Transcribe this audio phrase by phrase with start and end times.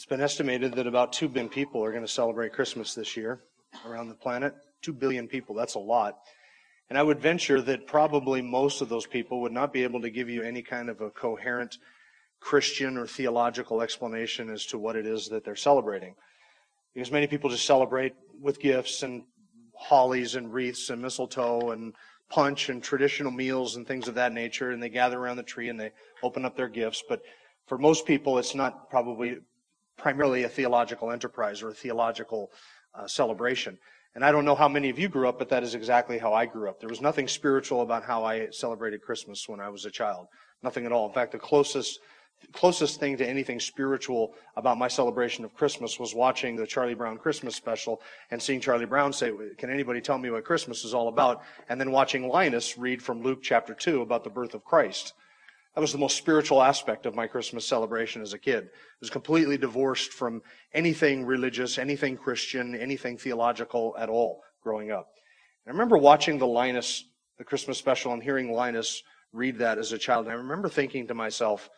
[0.00, 3.42] It's been estimated that about 2 billion people are going to celebrate Christmas this year
[3.86, 4.54] around the planet.
[4.80, 6.20] 2 billion people, that's a lot.
[6.88, 10.08] And I would venture that probably most of those people would not be able to
[10.08, 11.76] give you any kind of a coherent
[12.40, 16.14] Christian or theological explanation as to what it is that they're celebrating.
[16.94, 19.24] Because many people just celebrate with gifts and
[19.76, 21.92] hollies and wreaths and mistletoe and
[22.30, 25.68] punch and traditional meals and things of that nature, and they gather around the tree
[25.68, 25.92] and they
[26.22, 27.02] open up their gifts.
[27.06, 27.20] But
[27.66, 29.40] for most people, it's not probably
[30.00, 32.50] primarily a theological enterprise or a theological
[32.94, 33.78] uh, celebration.
[34.14, 36.32] And I don't know how many of you grew up, but that is exactly how
[36.32, 36.80] I grew up.
[36.80, 40.26] There was nothing spiritual about how I celebrated Christmas when I was a child.
[40.62, 41.06] Nothing at all.
[41.06, 42.00] In fact, the closest
[42.52, 47.18] closest thing to anything spiritual about my celebration of Christmas was watching the Charlie Brown
[47.18, 51.08] Christmas special and seeing Charlie Brown say, Can anybody tell me what Christmas is all
[51.08, 51.42] about?
[51.68, 55.12] And then watching Linus read from Luke chapter 2 about the birth of Christ.
[55.74, 58.64] That was the most spiritual aspect of my Christmas celebration as a kid.
[58.64, 60.42] It was completely divorced from
[60.74, 65.08] anything religious, anything Christian, anything theological at all growing up.
[65.64, 67.04] And I remember watching the Linus,
[67.38, 70.26] the Christmas special, and hearing Linus read that as a child.
[70.26, 71.70] And I remember thinking to myself,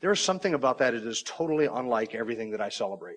[0.00, 3.16] there is something about that that is totally unlike everything that I celebrate.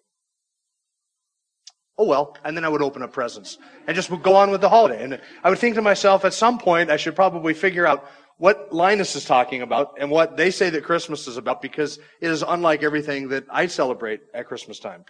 [1.97, 4.69] Oh well, and then I would open up presents and just go on with the
[4.69, 5.03] holiday.
[5.03, 8.71] And I would think to myself, at some point, I should probably figure out what
[8.71, 12.43] Linus is talking about and what they say that Christmas is about because it is
[12.47, 15.05] unlike everything that I celebrate at Christmas time.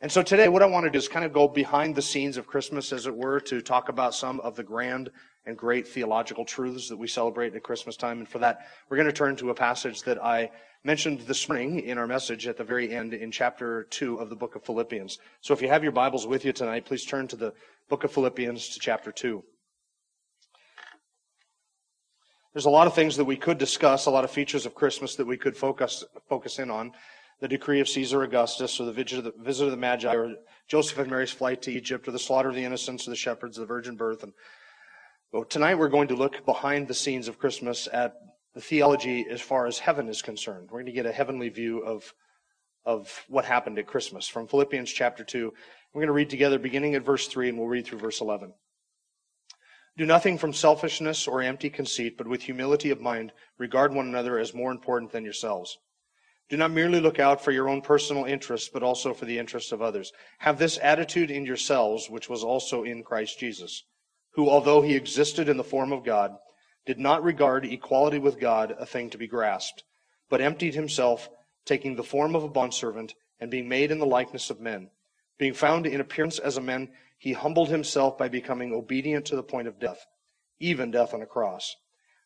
[0.00, 2.36] And so today, what I want to do is kind of go behind the scenes
[2.36, 5.10] of Christmas, as it were, to talk about some of the grand
[5.44, 8.18] and great theological truths that we celebrate at Christmas time.
[8.18, 10.50] And for that, we're going to turn to a passage that I
[10.84, 14.36] mentioned this morning in our message at the very end in chapter 2 of the
[14.36, 15.18] book of Philippians.
[15.40, 17.52] So if you have your Bibles with you tonight, please turn to the
[17.88, 19.42] book of Philippians to chapter 2.
[22.52, 25.16] There's a lot of things that we could discuss, a lot of features of Christmas
[25.16, 26.92] that we could focus, focus in on.
[27.40, 30.34] The decree of Caesar Augustus, or the visit, of the visit of the Magi, or
[30.66, 33.56] Joseph and Mary's flight to Egypt, or the slaughter of the innocents, or the shepherds,
[33.56, 34.24] the virgin birth.
[34.24, 34.32] And
[35.30, 38.14] but tonight we're going to look behind the scenes of Christmas at
[38.54, 40.68] the theology as far as heaven is concerned.
[40.70, 42.12] We're going to get a heavenly view of,
[42.84, 45.52] of what happened at Christmas from Philippians chapter 2.
[45.92, 48.54] We're going to read together beginning at verse 3 and we'll read through verse 11.
[49.98, 54.38] Do nothing from selfishness or empty conceit, but with humility of mind, regard one another
[54.38, 55.76] as more important than yourselves.
[56.48, 59.72] Do not merely look out for your own personal interests, but also for the interests
[59.72, 60.12] of others.
[60.38, 63.82] Have this attitude in yourselves, which was also in Christ Jesus,
[64.34, 66.36] who, although he existed in the form of God,
[66.86, 69.82] did not regard equality with God a thing to be grasped,
[70.30, 71.28] but emptied himself,
[71.66, 74.90] taking the form of a bondservant, and being made in the likeness of men.
[75.38, 79.42] Being found in appearance as a man, he humbled himself by becoming obedient to the
[79.42, 80.06] point of death,
[80.60, 81.74] even death on a cross.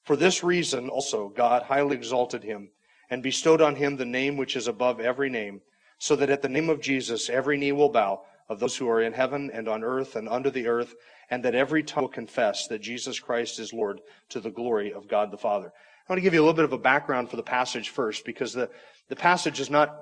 [0.05, 2.71] For this reason also God highly exalted him
[3.11, 5.61] and bestowed on him the name which is above every name,
[5.99, 9.01] so that at the name of Jesus every knee will bow of those who are
[9.01, 10.95] in heaven and on earth and under the earth,
[11.31, 15.09] and that every tongue will confess that Jesus Christ is Lord to the glory of
[15.09, 15.69] God the Father.
[15.69, 18.25] I want to give you a little bit of a background for the passage first,
[18.25, 18.69] because the,
[19.09, 19.95] the passage is not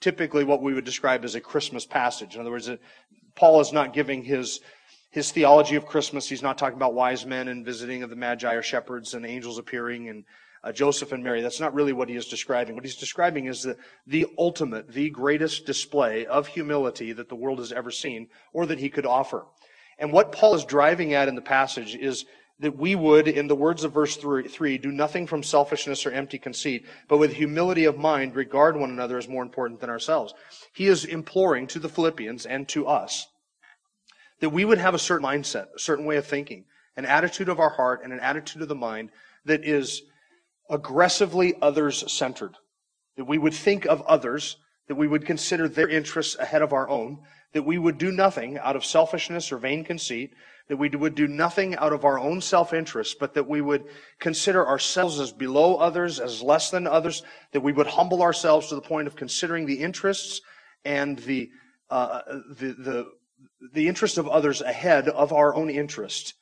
[0.00, 2.34] typically what we would describe as a Christmas passage.
[2.34, 2.70] In other words,
[3.34, 4.60] Paul is not giving his
[5.12, 6.26] his theology of Christmas.
[6.26, 9.58] He's not talking about wise men and visiting of the magi or shepherds and angels
[9.58, 10.24] appearing and
[10.64, 11.42] uh, Joseph and Mary.
[11.42, 12.74] That's not really what he is describing.
[12.74, 13.76] What he's describing is the,
[14.06, 18.78] the ultimate, the greatest display of humility that the world has ever seen or that
[18.78, 19.44] he could offer.
[19.98, 22.24] And what Paul is driving at in the passage is
[22.60, 26.38] that we would, in the words of verse 3, do nothing from selfishness or empty
[26.38, 30.32] conceit, but with humility of mind regard one another as more important than ourselves.
[30.72, 33.26] He is imploring to the Philippians and to us
[34.42, 36.64] that we would have a certain mindset, a certain way of thinking,
[36.96, 39.08] an attitude of our heart and an attitude of the mind
[39.44, 40.02] that is
[40.68, 42.56] aggressively others centered.
[43.16, 44.56] That we would think of others,
[44.88, 47.20] that we would consider their interests ahead of our own,
[47.52, 50.34] that we would do nothing out of selfishness or vain conceit,
[50.66, 53.84] that we would do nothing out of our own self-interest, but that we would
[54.18, 57.22] consider ourselves as below others, as less than others,
[57.52, 60.40] that we would humble ourselves to the point of considering the interests
[60.84, 61.48] and the,
[61.90, 63.06] uh, the, the,
[63.72, 66.34] the interest of others ahead of our own interest.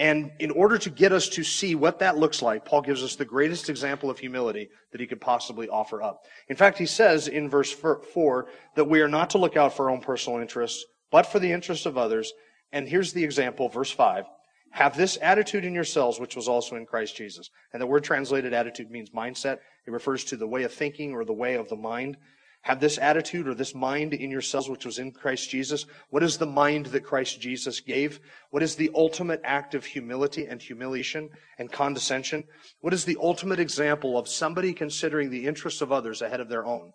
[0.00, 3.16] And in order to get us to see what that looks like, Paul gives us
[3.16, 6.24] the greatest example of humility that he could possibly offer up.
[6.48, 8.46] In fact, he says in verse 4
[8.76, 11.50] that we are not to look out for our own personal interests, but for the
[11.50, 12.32] interests of others.
[12.70, 14.24] And here's the example, verse 5.
[14.70, 17.50] Have this attitude in yourselves, which was also in Christ Jesus.
[17.72, 19.58] And the word translated attitude means mindset.
[19.86, 22.18] It refers to the way of thinking or the way of the mind.
[22.62, 25.86] Have this attitude or this mind in yourselves, which was in Christ Jesus.
[26.10, 28.20] What is the mind that Christ Jesus gave?
[28.50, 32.44] What is the ultimate act of humility and humiliation and condescension?
[32.80, 36.66] What is the ultimate example of somebody considering the interests of others ahead of their
[36.66, 36.92] own?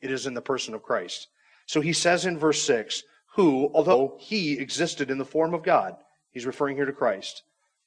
[0.00, 1.28] It is in the person of Christ.
[1.66, 3.02] So he says in verse 6,
[3.36, 5.94] who, although he existed in the form of God,
[6.30, 7.42] he's referring here to Christ,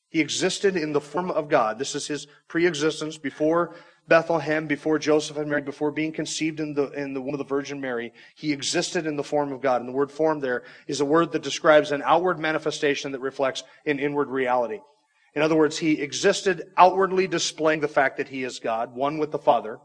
[0.10, 1.77] he existed in the form of God.
[1.77, 3.75] This is his pre-existence before
[4.09, 7.44] Bethlehem, before Joseph and Mary, before being conceived in the, in the womb of the
[7.45, 9.79] Virgin Mary, he existed in the form of God.
[9.79, 13.63] And the word form there is a word that describes an outward manifestation that reflects
[13.85, 14.79] an inward reality.
[15.35, 19.31] In other words, he existed outwardly displaying the fact that he is God, one with
[19.31, 19.79] the Father.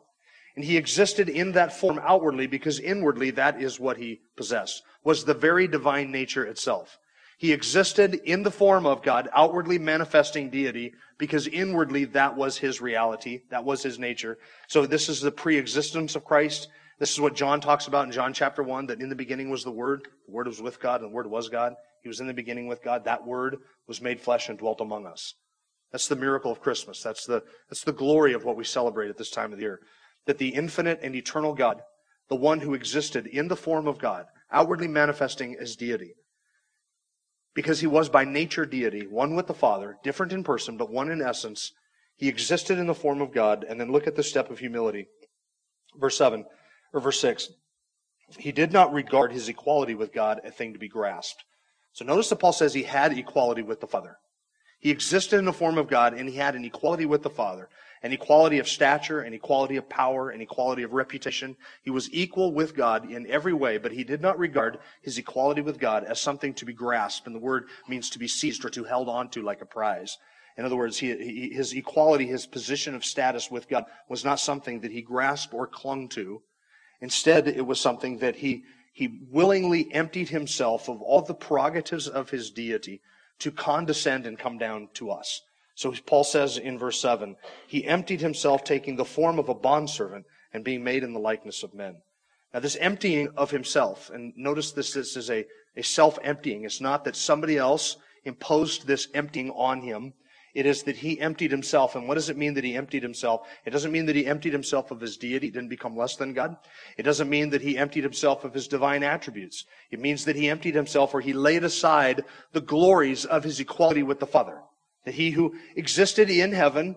[0.56, 5.24] And he existed in that form outwardly because inwardly that is what he possessed, was
[5.24, 6.98] the very divine nature itself.
[7.38, 12.80] He existed in the form of God, outwardly manifesting deity, because inwardly that was his
[12.80, 13.40] reality.
[13.50, 14.38] That was his nature.
[14.68, 16.68] So this is the pre-existence of Christ.
[16.98, 19.64] This is what John talks about in John chapter 1, that in the beginning was
[19.64, 20.08] the Word.
[20.26, 21.74] The Word was with God, and the Word was God.
[22.02, 23.04] He was in the beginning with God.
[23.04, 23.56] That Word
[23.88, 25.34] was made flesh and dwelt among us.
[25.90, 27.02] That's the miracle of Christmas.
[27.02, 29.80] That's the, that's the glory of what we celebrate at this time of the year.
[30.26, 31.82] That the infinite and eternal God,
[32.28, 36.14] the one who existed in the form of God, outwardly manifesting as deity,
[37.54, 41.10] because he was by nature deity, one with the Father, different in person, but one
[41.10, 41.72] in essence.
[42.16, 43.64] He existed in the form of God.
[43.68, 45.06] And then look at the step of humility.
[45.96, 46.44] Verse 7,
[46.92, 47.50] or verse 6.
[48.38, 51.44] He did not regard his equality with God a thing to be grasped.
[51.92, 54.16] So notice that Paul says he had equality with the Father.
[54.80, 57.68] He existed in the form of God and he had an equality with the Father
[58.04, 61.56] an equality of stature, and equality of power, and equality of reputation.
[61.82, 65.62] He was equal with God in every way, but he did not regard his equality
[65.62, 67.26] with God as something to be grasped.
[67.26, 70.18] And the word means to be seized or to held onto like a prize.
[70.58, 74.38] In other words, he, he, his equality, his position of status with God was not
[74.38, 76.42] something that he grasped or clung to.
[77.00, 82.28] Instead, it was something that he, he willingly emptied himself of all the prerogatives of
[82.28, 83.00] his deity
[83.38, 85.40] to condescend and come down to us.
[85.74, 87.36] So Paul says in verse 7,
[87.66, 91.62] he emptied himself, taking the form of a bondservant and being made in the likeness
[91.62, 91.96] of men.
[92.52, 95.44] Now, this emptying of himself, and notice this, this is a,
[95.76, 96.64] a self emptying.
[96.64, 100.12] It's not that somebody else imposed this emptying on him.
[100.54, 101.96] It is that he emptied himself.
[101.96, 103.40] And what does it mean that he emptied himself?
[103.64, 106.56] It doesn't mean that he emptied himself of his deity, didn't become less than God.
[106.96, 109.64] It doesn't mean that he emptied himself of his divine attributes.
[109.90, 114.04] It means that he emptied himself or he laid aside the glories of his equality
[114.04, 114.60] with the Father.
[115.04, 116.96] That he who existed in heaven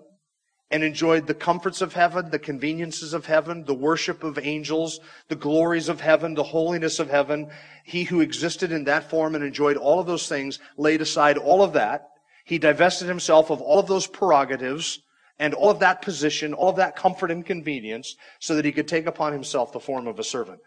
[0.70, 5.00] and enjoyed the comforts of heaven, the conveniences of heaven, the worship of angels,
[5.30, 7.50] the glories of heaven, the holiness of heaven,
[7.86, 11.64] he who existed in that form and enjoyed all of those things laid aside all
[11.64, 12.10] of that.
[12.44, 15.00] He divested himself of all of those prerogatives
[15.40, 18.88] and all of that position, all of that comfort and convenience so that he could
[18.88, 20.60] take upon himself the form of a servant.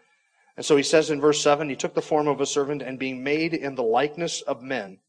[0.57, 2.99] And so he says in verse 7, he took the form of a servant and
[2.99, 4.99] being made in the likeness of men,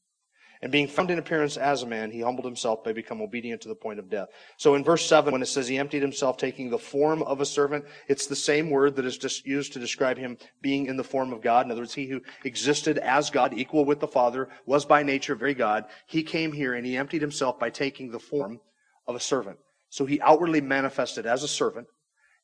[0.62, 3.69] and being found in appearance as a man, he humbled himself by becoming obedient to
[3.69, 4.29] the point of death.
[4.56, 7.47] So in verse 7, when it says he emptied himself, taking the form of a
[7.47, 11.03] servant, it's the same word that is just used to describe him being in the
[11.03, 11.67] form of God.
[11.67, 15.35] In other words, he who existed as God, equal with the Father, was by nature
[15.35, 15.87] very God.
[16.07, 18.61] He came here and he emptied himself by taking the form
[19.09, 19.59] of a servant.
[19.90, 21.88] So he outwardly manifested as a servant,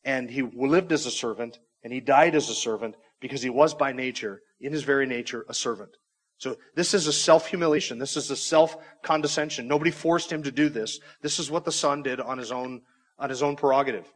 [0.05, 3.75] and he lived as a servant, and he died as a servant because he was
[3.75, 5.93] by nature, in his very nature, a servant.
[6.39, 7.99] So this is a self-humiliation.
[7.99, 9.67] This is a self-condescension.
[9.67, 11.01] Nobody forced him to do this.
[11.21, 12.83] This is what the Son did on his own,
[13.19, 14.07] on his own prerogative.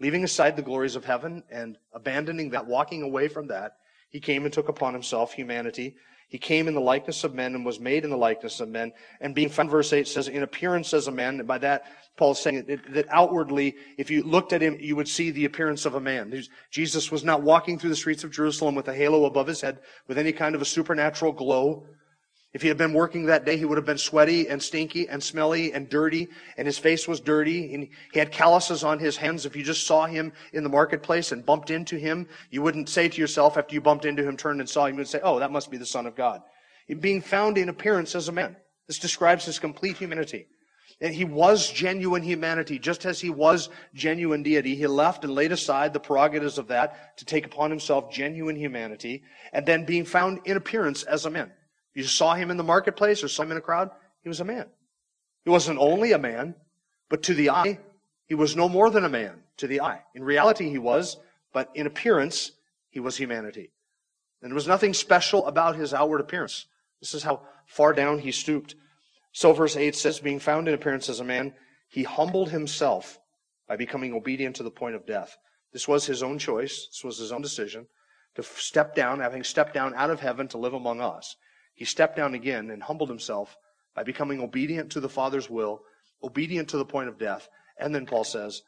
[0.00, 3.76] Leaving aside the glories of heaven and abandoning that, walking away from that,
[4.08, 5.94] he came and took upon himself humanity
[6.30, 8.92] he came in the likeness of men and was made in the likeness of men.
[9.20, 11.40] And being found, verse 8 says, in appearance as a man.
[11.40, 14.94] And by that, Paul is saying that, that outwardly, if you looked at him, you
[14.94, 16.32] would see the appearance of a man.
[16.70, 19.80] Jesus was not walking through the streets of Jerusalem with a halo above his head,
[20.06, 21.84] with any kind of a supernatural glow.
[22.52, 25.22] If he had been working that day, he would have been sweaty and stinky and
[25.22, 29.46] smelly and dirty, and his face was dirty, and he had calluses on his hands.
[29.46, 33.08] If you just saw him in the marketplace and bumped into him, you wouldn't say
[33.08, 35.38] to yourself after you bumped into him, turned and saw him, you would say, oh,
[35.38, 36.42] that must be the Son of God.
[36.98, 38.56] Being found in appearance as a man.
[38.88, 40.48] This describes his complete humanity.
[41.00, 44.74] And he was genuine humanity, just as he was genuine deity.
[44.74, 49.22] He left and laid aside the prerogatives of that to take upon himself genuine humanity,
[49.52, 51.52] and then being found in appearance as a man.
[51.94, 53.90] You saw him in the marketplace or saw him in a crowd,
[54.22, 54.66] he was a man.
[55.44, 56.54] He wasn't only a man,
[57.08, 57.78] but to the eye,
[58.26, 60.02] he was no more than a man to the eye.
[60.14, 61.16] In reality, he was,
[61.52, 62.52] but in appearance,
[62.90, 63.72] he was humanity.
[64.42, 66.66] And there was nothing special about his outward appearance.
[67.00, 68.74] This is how far down he stooped.
[69.32, 71.54] So verse 8 says, being found in appearance as a man,
[71.88, 73.18] he humbled himself
[73.68, 75.36] by becoming obedient to the point of death.
[75.72, 76.88] This was his own choice.
[76.90, 77.86] This was his own decision
[78.34, 81.36] to step down, having stepped down out of heaven to live among us.
[81.80, 83.56] He stepped down again and humbled himself
[83.94, 85.80] by becoming obedient to the Father's will,
[86.22, 87.48] obedient to the point of death.
[87.78, 88.60] And then Paul says,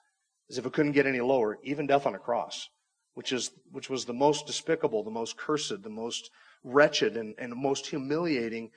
[0.49, 2.71] as if it couldn't get any lower, even death on a cross,
[3.13, 6.31] which is which was the most despicable, the most cursed, the most
[6.65, 8.71] wretched, and, and most humiliating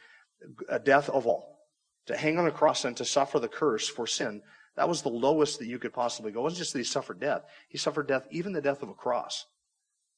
[0.69, 1.57] uh, death of all.
[2.07, 4.41] To hang on a cross and to suffer the curse for sin,
[4.75, 6.41] that was the lowest that you could possibly go.
[6.41, 7.43] It wasn't just that he suffered death.
[7.69, 9.45] He suffered death, even the death of a cross.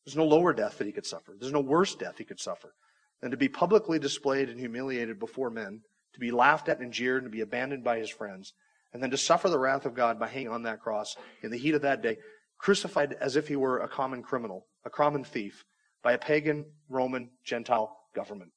[0.07, 1.35] There's no lower death that he could suffer.
[1.39, 2.73] There's no worse death he could suffer
[3.21, 5.81] than to be publicly displayed and humiliated before men
[6.13, 8.53] to be laughed at and jeered and to be abandoned by his friends,
[8.91, 11.57] and then to suffer the wrath of God by hanging on that cross in the
[11.57, 12.17] heat of that day,
[12.57, 15.63] crucified as if he were a common criminal, a common thief,
[16.01, 18.51] by a pagan Roman Gentile government.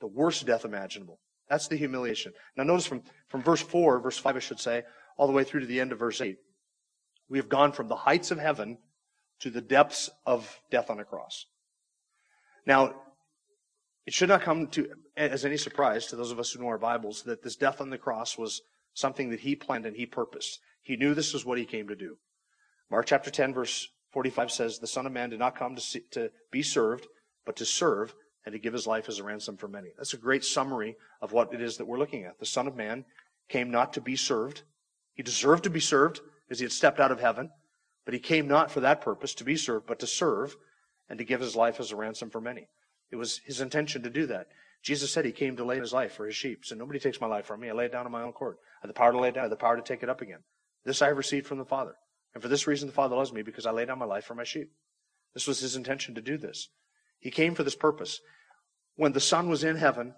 [0.00, 1.20] The worst death imaginable.
[1.48, 2.32] That's the humiliation.
[2.56, 4.82] Now notice from, from verse 4, verse 5 I should say,
[5.16, 6.36] all the way through to the end of verse 8.
[7.28, 8.78] We have gone from the heights of heaven
[9.40, 11.46] to the depths of death on a cross.
[12.66, 12.94] Now,
[14.06, 16.78] it should not come to, as any surprise to those of us who know our
[16.78, 20.60] Bibles that this death on the cross was something that he planned and he purposed.
[20.82, 22.18] He knew this was what he came to do.
[22.90, 26.02] Mark chapter 10, verse 45 says, The Son of Man did not come to, see,
[26.12, 27.06] to be served,
[27.46, 29.88] but to serve and to give his life as a ransom for many.
[29.96, 32.38] That's a great summary of what it is that we're looking at.
[32.38, 33.06] The Son of Man
[33.48, 34.62] came not to be served.
[35.14, 36.20] He deserved to be served
[36.50, 37.50] as he had stepped out of heaven,
[38.04, 40.56] but he came not for that purpose, to be served, but to serve
[41.08, 42.68] and to give his life as a ransom for many.
[43.10, 44.48] It was his intention to do that.
[44.82, 46.64] Jesus said he came to lay his life for his sheep.
[46.64, 47.70] So nobody takes my life from me.
[47.70, 48.56] I lay it down on my own accord.
[48.82, 49.42] I have the power to lay it down.
[49.42, 50.40] I have the power to take it up again.
[50.84, 51.94] This I have received from the Father.
[52.34, 54.34] And for this reason the Father loves me, because I lay down my life for
[54.34, 54.70] my sheep.
[55.32, 56.68] This was his intention to do this.
[57.18, 58.20] He came for this purpose.
[58.96, 60.14] When the Son was in heaven,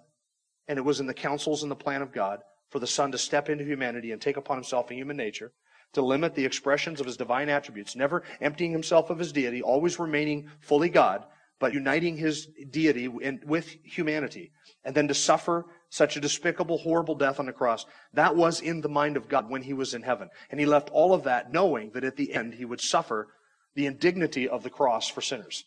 [0.67, 3.17] and it was in the counsels and the plan of God for the Son to
[3.17, 5.53] step into humanity and take upon himself a human nature,
[5.93, 9.97] to limit the expressions of his divine attributes, never emptying himself of his deity, always
[9.97, 11.23] remaining fully God,
[11.59, 14.51] but uniting his deity with humanity,
[14.83, 17.85] and then to suffer such a despicable, horrible death on the cross.
[18.13, 20.29] That was in the mind of God when he was in heaven.
[20.49, 23.29] And he left all of that knowing that at the end he would suffer
[23.75, 25.63] the indignity of the cross for sinners.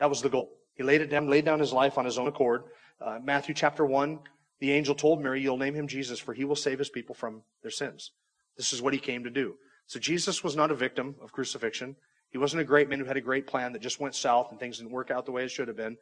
[0.00, 0.50] That was the goal.
[0.74, 2.64] He laid it down, laid down his life on his own accord.
[3.00, 4.18] Uh, Matthew chapter 1,
[4.60, 7.42] the angel told Mary, You'll name him Jesus, for he will save his people from
[7.62, 8.10] their sins.
[8.56, 9.54] This is what he came to do.
[9.86, 11.96] So Jesus was not a victim of crucifixion.
[12.34, 14.58] He wasn't a great man who had a great plan that just went south and
[14.58, 15.96] things didn't work out the way it should have been.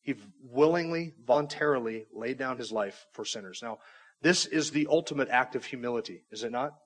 [0.00, 3.58] He willingly, voluntarily laid down his life for sinners.
[3.64, 3.78] Now,
[4.20, 6.76] this is the ultimate act of humility, is it not?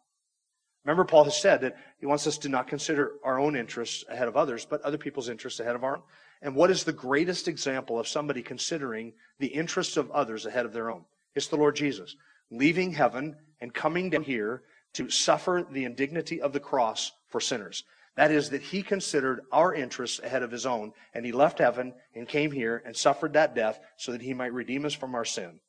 [0.83, 4.29] Remember, Paul has said that he wants us to not consider our own interests ahead
[4.29, 6.03] of others, but other people's interests ahead of our own.
[6.41, 10.73] And what is the greatest example of somebody considering the interests of others ahead of
[10.73, 11.05] their own?
[11.35, 12.17] It's the Lord Jesus,
[12.51, 14.63] leaving heaven and coming down here
[14.95, 17.85] to suffer the indignity of the cross for sinners.
[18.17, 21.95] That is, that he considered our interests ahead of his own, and he left heaven
[22.15, 25.25] and came here and suffered that death so that he might redeem us from our
[25.25, 25.61] sin.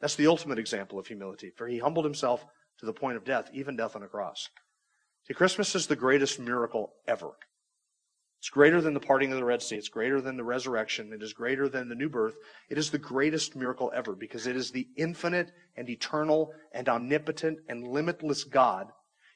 [0.00, 2.44] That's the ultimate example of humility, for he humbled himself
[2.80, 4.48] to the point of death, even death on a cross.
[5.28, 7.30] See, Christmas is the greatest miracle ever.
[8.40, 9.76] It's greater than the parting of the Red Sea.
[9.76, 11.12] It's greater than the resurrection.
[11.12, 12.34] It is greater than the new birth.
[12.68, 17.60] It is the greatest miracle ever because it is the infinite and eternal and omnipotent
[17.68, 18.88] and limitless God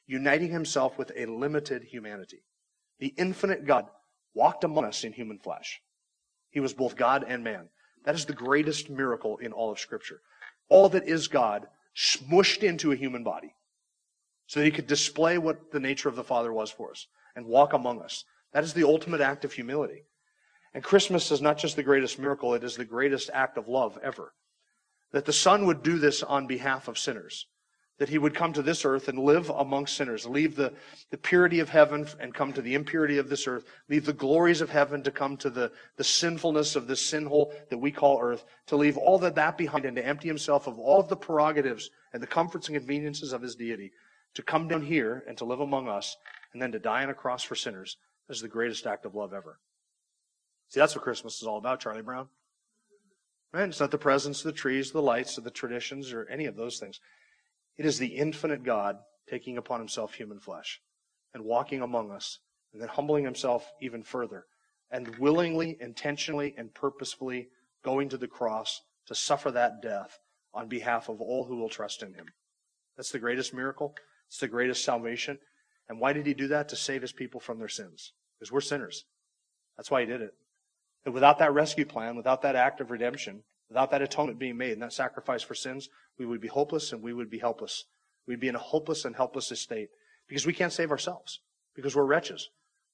[0.07, 2.43] uniting himself with a limited humanity.
[2.99, 3.85] The infinite God
[4.33, 5.81] walked among us in human flesh.
[6.49, 7.69] He was both God and man.
[8.05, 10.21] That is the greatest miracle in all of Scripture.
[10.69, 13.53] All that is God smushed into a human body
[14.47, 17.45] so that he could display what the nature of the Father was for us and
[17.45, 18.23] walk among us.
[18.53, 20.03] That is the ultimate act of humility.
[20.73, 23.97] And Christmas is not just the greatest miracle, it is the greatest act of love
[24.01, 24.33] ever.
[25.11, 27.47] That the Son would do this on behalf of sinners
[27.97, 30.71] that he would come to this earth and live among sinners, leave the,
[31.09, 34.61] the purity of heaven and come to the impurity of this earth, leave the glories
[34.61, 38.19] of heaven to come to the, the sinfulness of this sin hole that we call
[38.21, 41.15] earth, to leave all of that behind and to empty himself of all of the
[41.15, 43.91] prerogatives and the comforts and conveniences of his deity,
[44.35, 46.15] to come down here and to live among us,
[46.53, 47.97] and then to die on a cross for sinners
[48.29, 49.59] is the greatest act of love ever.
[50.69, 52.27] See, that's what Christmas is all about, Charlie Brown.
[53.53, 53.69] Right?
[53.69, 56.77] It's not the presents, the trees, the lights, or the traditions, or any of those
[56.77, 56.99] things.
[57.77, 58.97] It is the infinite God
[59.29, 60.81] taking upon himself human flesh
[61.33, 62.39] and walking among us
[62.73, 64.45] and then humbling himself even further
[64.89, 67.49] and willingly, intentionally, and purposefully
[67.83, 70.19] going to the cross to suffer that death
[70.53, 72.25] on behalf of all who will trust in him.
[72.95, 73.95] That's the greatest miracle.
[74.27, 75.39] It's the greatest salvation.
[75.89, 76.69] And why did he do that?
[76.69, 78.13] To save his people from their sins.
[78.39, 79.05] Because we're sinners.
[79.75, 80.33] That's why he did it.
[81.05, 84.73] And without that rescue plan, without that act of redemption, without that atonement being made
[84.73, 87.85] and that sacrifice for sins, we would be hopeless and we would be helpless.
[88.27, 89.89] We'd be in a hopeless and helpless state
[90.27, 91.41] because we can't save ourselves
[91.75, 92.49] because we're wretches.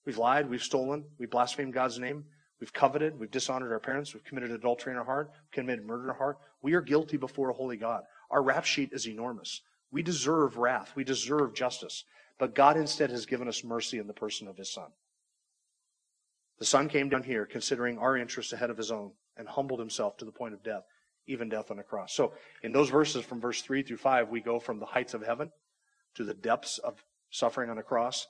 [0.05, 2.25] We've lied, we've stolen, we've blasphemed God's name,
[2.59, 6.09] we've coveted, we've dishonored our parents, we've committed adultery in our heart, committed murder in
[6.09, 6.37] our heart.
[6.61, 8.03] We are guilty before a holy God.
[8.29, 9.61] Our rap sheet is enormous.
[9.91, 12.03] We deserve wrath, we deserve justice.
[12.39, 14.87] But God instead has given us mercy in the person of His Son.
[16.59, 20.17] The Son came down here considering our interests ahead of His own and humbled Himself
[20.17, 20.83] to the point of death,
[21.27, 22.13] even death on a cross.
[22.13, 25.25] So in those verses from verse 3 through 5, we go from the heights of
[25.25, 25.51] heaven
[26.15, 28.27] to the depths of suffering on a cross.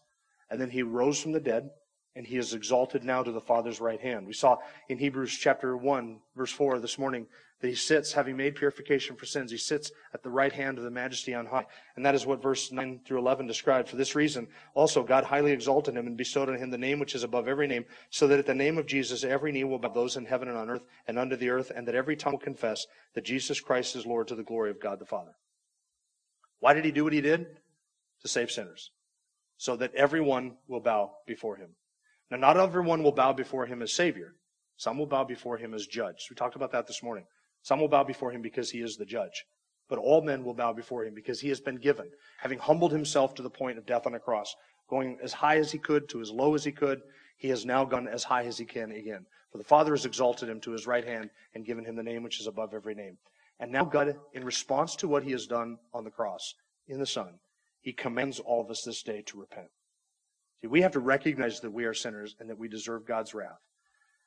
[0.49, 1.69] And then He rose from the dead
[2.15, 4.27] and he is exalted now to the Father's right hand.
[4.27, 4.57] We saw
[4.87, 7.27] in Hebrews chapter 1, verse 4 this morning
[7.63, 10.83] that he sits, having made purification for sins, he sits at the right hand of
[10.83, 11.65] the majesty on high.
[11.95, 13.87] And that is what verse 9 through 11 described.
[13.87, 17.15] For this reason, also God highly exalted him and bestowed on him the name which
[17.15, 19.87] is above every name, so that at the name of Jesus every knee will bow,
[19.87, 22.39] those in heaven and on earth and under the earth, and that every tongue will
[22.39, 25.31] confess that Jesus Christ is Lord to the glory of God the Father.
[26.59, 27.45] Why did he do what he did?
[28.23, 28.91] To save sinners,
[29.55, 31.69] so that everyone will bow before him.
[32.29, 34.35] Now, not everyone will bow before him as Savior.
[34.75, 36.27] Some will bow before him as judge.
[36.29, 37.23] We talked about that this morning.
[37.63, 39.45] Some will bow before him because he is the judge.
[39.89, 43.33] But all men will bow before him because he has been given, having humbled himself
[43.35, 44.55] to the point of death on a cross,
[44.89, 47.01] going as high as he could to as low as he could.
[47.37, 49.25] He has now gone as high as he can again.
[49.51, 52.23] For the Father has exalted him to his right hand and given him the name
[52.23, 53.17] which is above every name.
[53.59, 56.53] And now God, in response to what he has done on the cross
[56.87, 57.39] in the Son,
[57.81, 59.67] he commands all of us this day to repent.
[60.61, 63.59] See, we have to recognize that we are sinners and that we deserve God's wrath.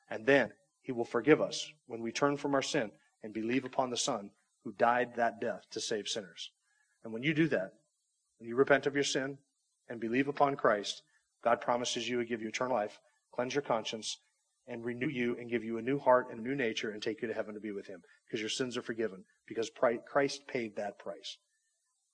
[0.09, 0.51] And then
[0.81, 2.91] He will forgive us when we turn from our sin
[3.23, 4.31] and believe upon the Son
[4.63, 6.51] who died that death to save sinners.
[7.03, 7.73] And when you do that,
[8.39, 9.37] when you repent of your sin
[9.89, 11.01] and believe upon Christ,
[11.43, 12.99] God promises you to give you eternal life,
[13.33, 14.17] cleanse your conscience,
[14.67, 17.21] and renew you and give you a new heart and a new nature and take
[17.21, 20.75] you to heaven to be with Him because your sins are forgiven because Christ paid
[20.75, 21.37] that price.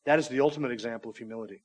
[0.06, 1.64] That is the ultimate example of humility.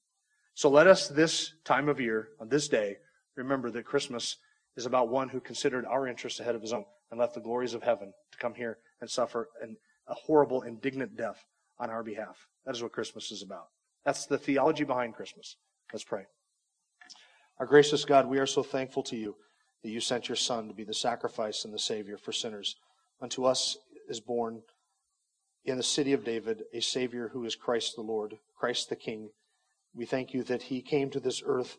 [0.55, 2.97] So let us this time of year, on this day,
[3.37, 4.37] remember that Christmas
[4.77, 7.75] is about one who considered our interests ahead of his own and left the glories
[7.75, 11.45] of heaven to come here and suffer an, a horrible, indignant death
[11.79, 12.47] on our behalf.
[12.67, 13.69] That is what Christmas is about.
[14.05, 15.57] That's the theology behind Christmas.
[15.93, 16.25] Let's pray.
[17.59, 19.37] Our gracious God, we are so thankful to you
[19.83, 22.77] that you sent your Son to be the sacrifice and the Savior for sinners.
[23.21, 23.77] Unto us
[24.09, 24.63] is born
[25.65, 29.31] in the city of David a Savior who is Christ the Lord, Christ the King
[29.95, 31.77] we thank you that he came to this earth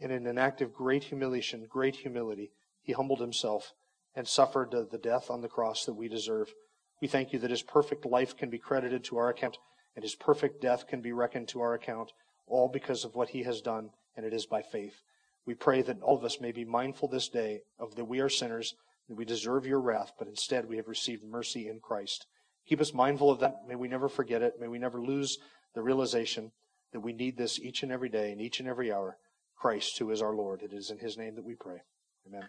[0.00, 2.50] and in an act of great humiliation, great humility,
[2.82, 3.72] he humbled himself
[4.14, 6.52] and suffered the death on the cross that we deserve.
[7.00, 9.58] We thank you that his perfect life can be credited to our account
[9.96, 12.12] and his perfect death can be reckoned to our account,
[12.46, 15.02] all because of what he has done, and it is by faith.
[15.46, 18.28] We pray that all of us may be mindful this day of that we are
[18.28, 18.74] sinners,
[19.08, 22.26] that we deserve your wrath, but instead we have received mercy in Christ.
[22.66, 23.56] Keep us mindful of that.
[23.68, 24.54] May we never forget it.
[24.58, 25.38] May we never lose
[25.74, 26.50] the realization
[26.92, 29.18] that we need this each and every day and each and every hour.
[29.56, 30.62] Christ, who is our Lord.
[30.62, 31.82] It is in his name that we pray.
[32.26, 32.48] Amen.